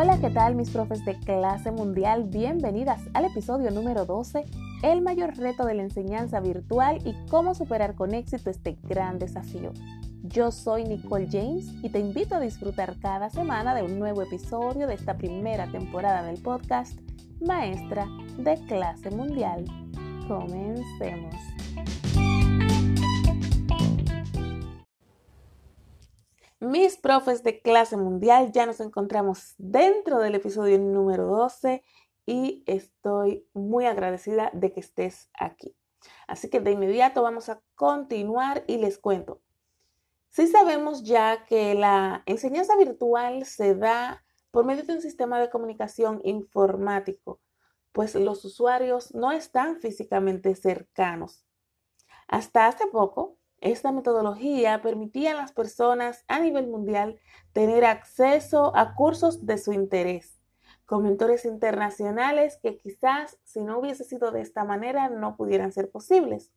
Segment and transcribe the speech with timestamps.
[0.00, 2.22] Hola, ¿qué tal mis profes de clase mundial?
[2.22, 4.44] Bienvenidas al episodio número 12,
[4.84, 9.72] el mayor reto de la enseñanza virtual y cómo superar con éxito este gran desafío.
[10.22, 14.86] Yo soy Nicole James y te invito a disfrutar cada semana de un nuevo episodio
[14.86, 16.96] de esta primera temporada del podcast
[17.40, 18.06] Maestra
[18.38, 19.64] de clase mundial.
[20.28, 21.34] Comencemos.
[26.60, 31.84] Mis profes de clase mundial, ya nos encontramos dentro del episodio número 12
[32.26, 35.76] y estoy muy agradecida de que estés aquí.
[36.26, 39.40] Así que de inmediato vamos a continuar y les cuento.
[40.30, 45.50] Sí sabemos ya que la enseñanza virtual se da por medio de un sistema de
[45.50, 47.40] comunicación informático,
[47.92, 51.44] pues los usuarios no están físicamente cercanos.
[52.26, 57.18] Hasta hace poco, esta metodología permitía a las personas a nivel mundial
[57.52, 60.40] tener acceso a cursos de su interés,
[60.86, 65.90] con mentores internacionales que quizás si no hubiese sido de esta manera no pudieran ser
[65.90, 66.52] posibles.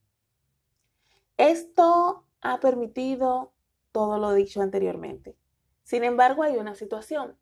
[1.38, 3.54] Esto ha permitido
[3.92, 5.36] todo lo dicho anteriormente.
[5.84, 7.38] Sin embargo, hay una situación.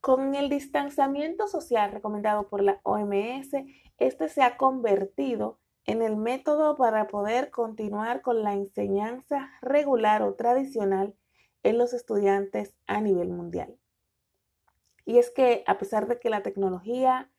[0.00, 3.52] Con el distanciamiento social recomendado por la OMS,
[3.98, 10.34] este se ha convertido en el método para poder continuar con la enseñanza regular o
[10.34, 11.14] tradicional
[11.62, 13.78] en los estudiantes a nivel mundial.
[15.04, 17.30] Y es que a pesar de que la tecnología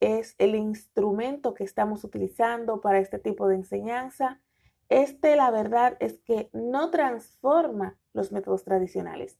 [0.00, 4.40] es el instrumento que estamos utilizando para este tipo de enseñanza,
[4.88, 9.38] este la verdad es que no transforma los métodos tradicionales.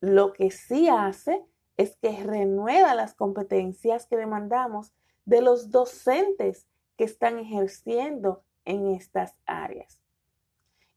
[0.00, 1.44] Lo que sí hace
[1.76, 4.92] es que renueva las competencias que demandamos
[5.24, 6.66] de los docentes
[7.02, 9.98] que están ejerciendo en estas áreas.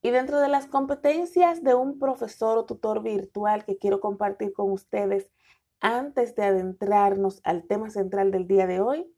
[0.03, 4.71] Y dentro de las competencias de un profesor o tutor virtual que quiero compartir con
[4.71, 5.31] ustedes
[5.79, 9.11] antes de adentrarnos al tema central del día de hoy,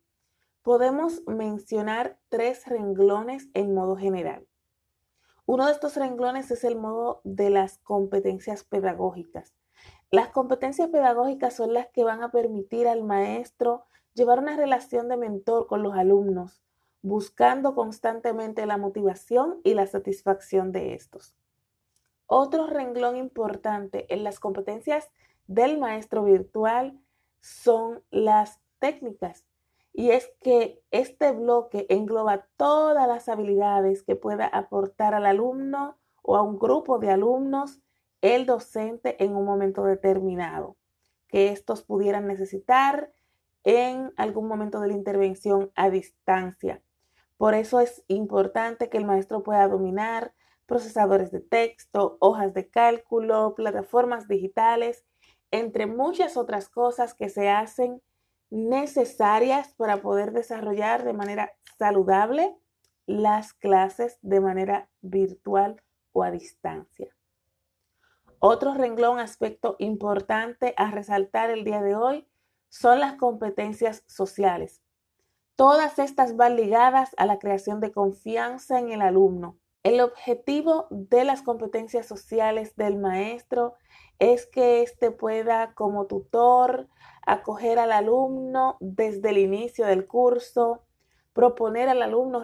[0.62, 4.48] podemos mencionar tres renglones en modo general.
[5.46, 9.54] Uno de estos renglones es el modo de las competencias pedagógicas.
[10.10, 13.84] Las competencias pedagógicas son las que van a permitir al maestro
[14.14, 16.64] llevar una relación de mentor con los alumnos,
[17.08, 21.36] buscando constantemente la motivación y la satisfacción de estos.
[22.26, 25.10] Otro renglón importante en las competencias
[25.48, 27.00] del maestro virtual
[27.40, 29.46] son las técnicas.
[29.94, 36.36] Y es que este bloque engloba todas las habilidades que pueda aportar al alumno o
[36.36, 37.80] a un grupo de alumnos
[38.22, 40.76] el docente en un momento determinado,
[41.28, 43.12] que estos pudieran necesitar
[43.64, 46.82] en algún momento de la intervención a distancia.
[47.38, 50.34] Por eso es importante que el maestro pueda dominar
[50.66, 55.06] procesadores de texto, hojas de cálculo, plataformas digitales,
[55.52, 58.02] entre muchas otras cosas que se hacen
[58.50, 62.56] necesarias para poder desarrollar de manera saludable
[63.06, 65.82] las clases de manera virtual
[66.12, 67.16] o a distancia.
[68.40, 72.28] Otro renglón, aspecto importante a resaltar el día de hoy
[72.70, 74.82] son las competencias sociales.
[75.58, 79.58] Todas estas van ligadas a la creación de confianza en el alumno.
[79.82, 83.74] El objetivo de las competencias sociales del maestro
[84.20, 86.88] es que éste pueda como tutor
[87.26, 90.84] acoger al alumno desde el inicio del curso,
[91.34, 92.44] proponer al alumno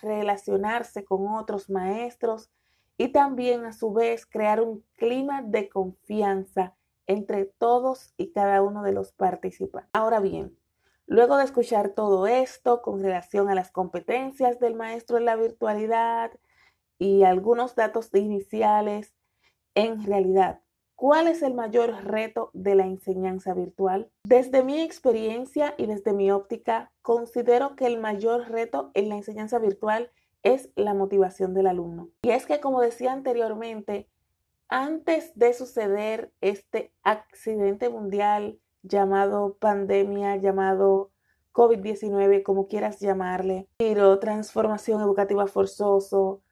[0.00, 2.50] relacionarse con otros maestros
[2.96, 6.74] y también a su vez crear un clima de confianza
[7.06, 9.90] entre todos y cada uno de los participantes.
[9.92, 10.56] Ahora bien,
[11.06, 16.30] Luego de escuchar todo esto con relación a las competencias del maestro en la virtualidad
[16.98, 19.14] y algunos datos iniciales,
[19.74, 20.60] en realidad,
[20.94, 24.10] ¿cuál es el mayor reto de la enseñanza virtual?
[24.24, 29.58] Desde mi experiencia y desde mi óptica, considero que el mayor reto en la enseñanza
[29.58, 30.10] virtual
[30.42, 32.08] es la motivación del alumno.
[32.22, 34.08] Y es que, como decía anteriormente,
[34.68, 41.10] antes de suceder este accidente mundial llamado pandemia, llamado
[41.52, 43.68] COVID-19, como quieras llamarle,
[44.20, 46.42] transformación educativa forzoso,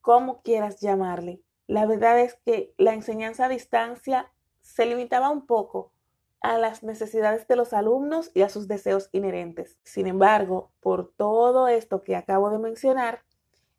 [0.00, 1.42] como quieras llamarle.
[1.66, 4.32] La verdad es que la enseñanza a distancia
[4.62, 5.92] se limitaba un poco
[6.40, 9.78] a las necesidades de los alumnos y a sus deseos inherentes.
[9.82, 13.24] Sin embargo, por todo esto que acabo de mencionar,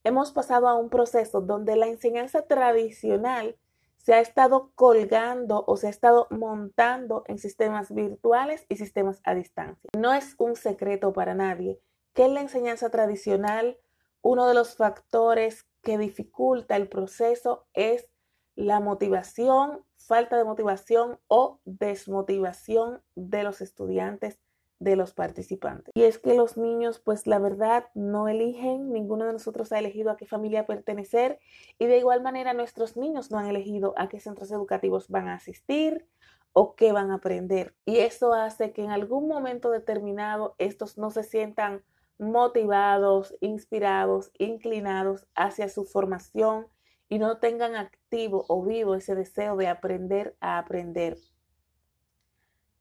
[0.03, 3.57] hemos pasado a un proceso donde la enseñanza tradicional
[3.99, 9.35] se ha estado colgando o se ha estado montando en sistemas virtuales y sistemas a
[9.35, 9.89] distancia.
[9.97, 11.79] No es un secreto para nadie
[12.13, 13.77] que en la enseñanza tradicional
[14.21, 18.07] uno de los factores que dificulta el proceso es
[18.55, 24.39] la motivación, falta de motivación o desmotivación de los estudiantes
[24.79, 25.91] de los participantes.
[25.93, 30.09] Y es que los niños, pues la verdad, no eligen, ninguno de nosotros ha elegido
[30.09, 31.39] a qué familia pertenecer
[31.77, 35.35] y de igual manera nuestros niños no han elegido a qué centros educativos van a
[35.35, 36.07] asistir
[36.53, 37.75] o qué van a aprender.
[37.85, 41.83] Y eso hace que en algún momento determinado estos no se sientan
[42.17, 46.67] motivados, inspirados, inclinados hacia su formación
[47.07, 51.17] y no tengan activo o vivo ese deseo de aprender a aprender.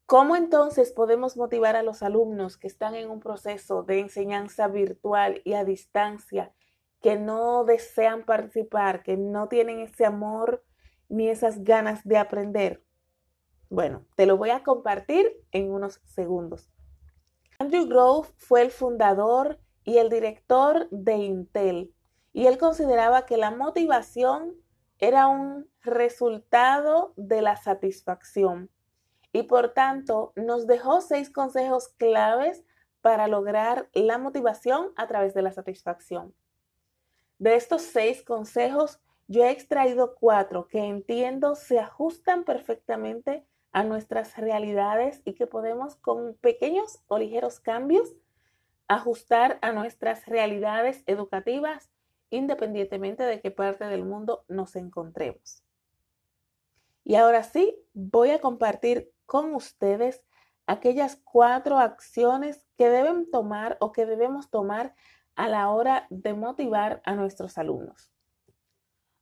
[0.09, 5.39] ¿Cómo entonces podemos motivar a los alumnos que están en un proceso de enseñanza virtual
[5.45, 6.51] y a distancia,
[6.99, 10.65] que no desean participar, que no tienen ese amor
[11.09, 12.83] ni esas ganas de aprender?
[13.69, 16.71] Bueno, te lo voy a compartir en unos segundos.
[17.59, 21.93] Andrew Grove fue el fundador y el director de Intel
[22.33, 24.55] y él consideraba que la motivación
[24.97, 28.71] era un resultado de la satisfacción
[29.31, 32.63] y por tanto nos dejó seis consejos claves
[33.01, 36.33] para lograr la motivación a través de la satisfacción.
[37.37, 44.35] De estos seis consejos, yo he extraído cuatro que entiendo se ajustan perfectamente a nuestras
[44.37, 48.13] realidades y que podemos con pequeños o ligeros cambios
[48.87, 51.91] ajustar a nuestras realidades educativas
[52.31, 55.63] independientemente de qué parte del mundo nos encontremos.
[57.09, 60.21] Y ahora sí, voy a compartir con ustedes
[60.67, 64.93] aquellas cuatro acciones que deben tomar o que debemos tomar
[65.33, 68.11] a la hora de motivar a nuestros alumnos.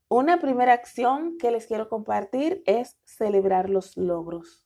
[0.10, 4.66] Una primera acción que les quiero compartir es celebrar los logros.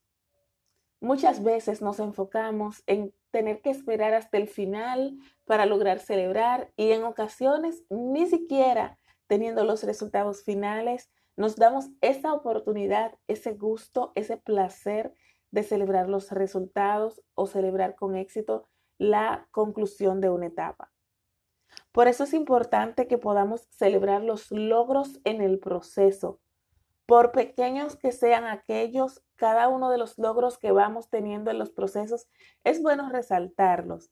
[0.99, 6.91] Muchas veces nos enfocamos en tener que esperar hasta el final para lograr celebrar y
[6.91, 8.97] en ocasiones ni siquiera
[9.27, 15.15] teniendo los resultados finales nos damos esa oportunidad, ese gusto, ese placer
[15.49, 20.91] de celebrar los resultados o celebrar con éxito la conclusión de una etapa.
[21.91, 26.39] Por eso es importante que podamos celebrar los logros en el proceso.
[27.07, 31.71] Por pequeños que sean aquellos, cada uno de los logros que vamos teniendo en los
[31.71, 32.27] procesos,
[32.63, 34.11] es bueno resaltarlos.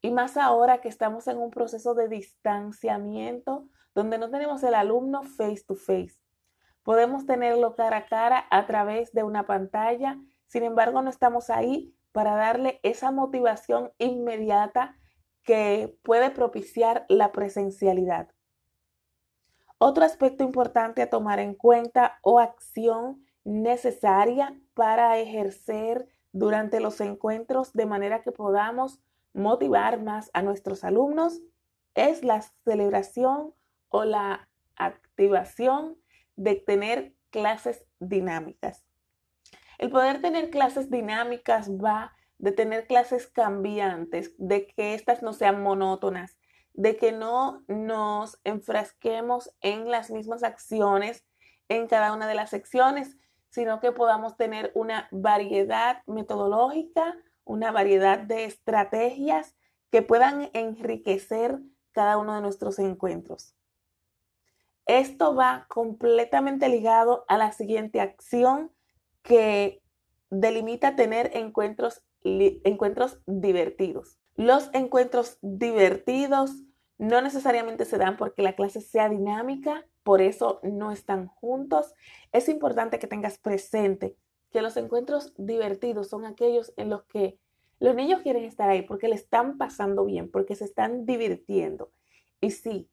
[0.00, 5.24] Y más ahora que estamos en un proceso de distanciamiento donde no tenemos el alumno
[5.24, 6.21] face to face.
[6.82, 10.18] Podemos tenerlo cara a cara a través de una pantalla
[10.52, 14.98] sin embargo, no estamos ahí para darle esa motivación inmediata
[15.44, 18.28] que puede propiciar la presencialidad.
[19.78, 27.72] Otro aspecto importante a tomar en cuenta o acción necesaria para ejercer durante los encuentros
[27.72, 29.00] de manera que podamos
[29.32, 31.40] motivar más a nuestros alumnos
[31.94, 33.54] es la celebración
[33.88, 35.96] o la activación
[36.36, 38.84] de tener clases dinámicas.
[39.78, 45.62] El poder tener clases dinámicas va de tener clases cambiantes, de que éstas no sean
[45.62, 46.36] monótonas,
[46.74, 51.24] de que no nos enfrasquemos en las mismas acciones
[51.68, 53.16] en cada una de las secciones,
[53.50, 59.54] sino que podamos tener una variedad metodológica, una variedad de estrategias
[59.90, 61.60] que puedan enriquecer
[61.92, 63.54] cada uno de nuestros encuentros.
[64.86, 68.72] Esto va completamente ligado a la siguiente acción
[69.22, 69.82] que
[70.30, 74.18] delimita tener encuentros, encuentros divertidos.
[74.34, 76.62] Los encuentros divertidos
[76.98, 81.94] no necesariamente se dan porque la clase sea dinámica, por eso no están juntos.
[82.32, 84.16] Es importante que tengas presente
[84.50, 87.38] que los encuentros divertidos son aquellos en los que
[87.78, 91.90] los niños quieren estar ahí porque le están pasando bien, porque se están divirtiendo.
[92.40, 92.88] Y sí,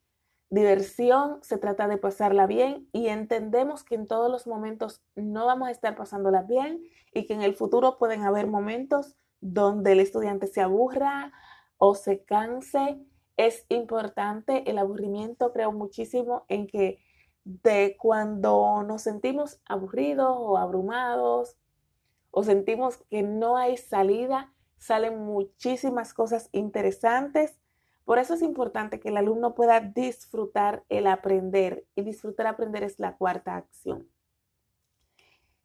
[0.52, 5.68] Diversión se trata de pasarla bien y entendemos que en todos los momentos no vamos
[5.68, 10.48] a estar pasándola bien y que en el futuro pueden haber momentos donde el estudiante
[10.48, 11.32] se aburra
[11.78, 13.00] o se canse.
[13.38, 17.00] Es importante el aburrimiento, creo muchísimo en que
[17.44, 21.58] de cuando nos sentimos aburridos o abrumados
[22.32, 27.59] o sentimos que no hay salida, salen muchísimas cosas interesantes
[28.10, 32.98] por eso es importante que el alumno pueda disfrutar el aprender y disfrutar aprender es
[32.98, 34.10] la cuarta acción.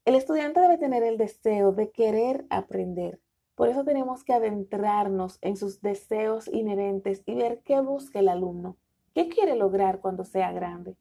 [0.04, 3.18] El estudiante debe tener el deseo de querer aprender.
[3.54, 8.76] Por eso tenemos que adentrarnos en sus deseos inherentes y ver qué busca el alumno,
[9.14, 10.96] qué quiere lograr cuando sea grande.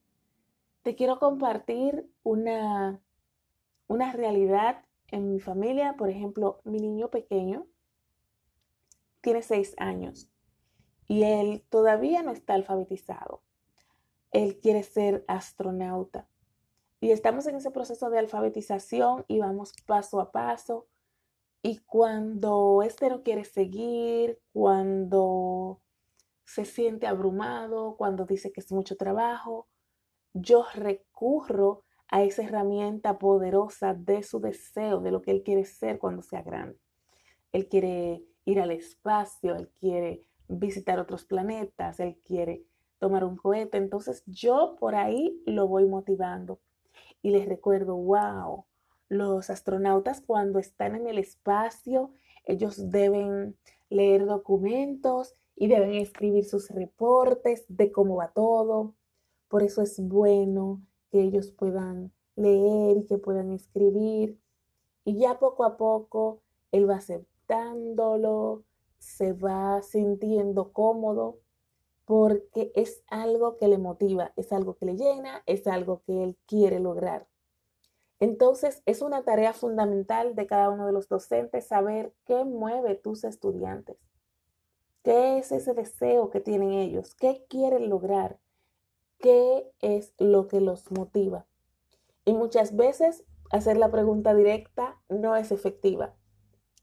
[0.81, 3.01] Te quiero compartir una,
[3.87, 5.97] una realidad en mi familia.
[5.97, 7.67] Por ejemplo, mi niño pequeño
[9.19, 10.29] tiene seis años
[11.07, 13.41] y él todavía no está alfabetizado.
[14.31, 16.27] Él quiere ser astronauta
[16.99, 20.87] Y estamos en ese proceso de alfabetización y vamos paso a paso.
[21.61, 25.81] Y cuando este no quiere seguir, cuando
[26.45, 29.67] se siente abrumado, cuando dice que es mucho trabajo,
[30.33, 35.99] yo recurro a esa herramienta poderosa de su deseo, de lo que él quiere ser
[35.99, 36.79] cuando sea grande.
[37.51, 42.63] Él quiere ir al espacio, él quiere visitar otros planetas, él quiere
[42.99, 43.77] tomar un cohete.
[43.77, 46.59] Entonces yo por ahí lo voy motivando
[47.21, 48.65] y les recuerdo, wow,
[49.09, 52.11] los astronautas cuando están en el espacio,
[52.45, 53.55] ellos deben
[53.89, 58.95] leer documentos y deben escribir sus reportes de cómo va todo.
[59.47, 60.81] Por eso es bueno
[61.11, 64.39] que ellos puedan leer y que puedan escribir.
[65.05, 68.63] Y ya poco a poco él va aceptándolo,
[69.03, 71.39] se va sintiendo cómodo
[72.05, 76.37] porque es algo que le motiva, es algo que le llena, es algo que él
[76.47, 77.27] quiere lograr.
[78.19, 83.23] Entonces, es una tarea fundamental de cada uno de los docentes saber qué mueve tus
[83.25, 83.97] estudiantes.
[85.03, 87.15] ¿Qué es ese deseo que tienen ellos?
[87.15, 88.39] ¿Qué quieren lograr?
[89.19, 91.45] ¿Qué es lo que los motiva?
[92.23, 96.15] Y muchas veces hacer la pregunta directa no es efectiva.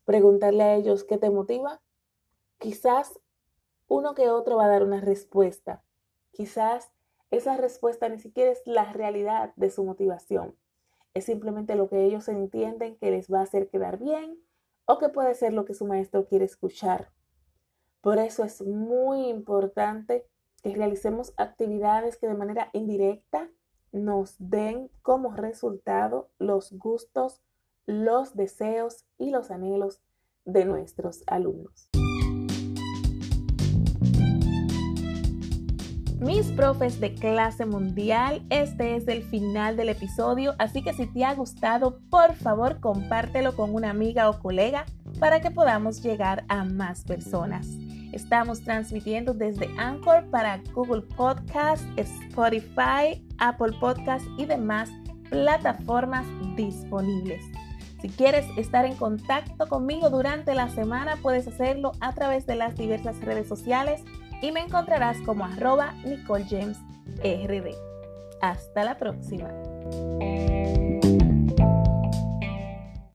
[0.04, 1.80] Preguntarle a ellos qué te motiva.
[2.60, 3.18] Quizás
[3.88, 5.82] uno que otro va a dar una respuesta.
[6.30, 6.92] Quizás
[7.32, 10.54] esa respuesta ni siquiera es la realidad de su motivación.
[11.14, 14.38] Es simplemente lo que ellos entienden que les va a hacer quedar bien
[14.84, 17.10] o que puede ser lo que su maestro quiere escuchar
[18.00, 20.26] por eso es muy importante
[20.62, 23.50] que realicemos actividades que de manera indirecta
[23.92, 27.42] nos den como resultado los gustos,
[27.86, 30.00] los deseos y los anhelos
[30.46, 31.90] de nuestros alumnos.
[36.20, 41.24] Mis profes de clase mundial, este es el final del episodio, así que si te
[41.24, 44.84] ha gustado, por favor compártelo con una amiga o colega
[45.18, 47.68] para que podamos llegar a más personas.
[48.12, 54.90] Estamos transmitiendo desde Anchor para Google Podcast, Spotify, Apple Podcast y demás
[55.30, 57.42] plataformas disponibles.
[58.02, 62.76] Si quieres estar en contacto conmigo durante la semana, puedes hacerlo a través de las
[62.76, 64.02] diversas redes sociales
[64.40, 66.78] y me encontrarás como arroba Nicole James
[67.22, 67.74] RD.
[68.40, 69.50] Hasta la próxima.